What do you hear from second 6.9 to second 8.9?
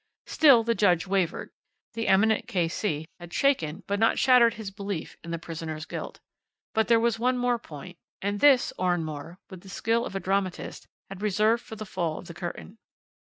was one point more, and this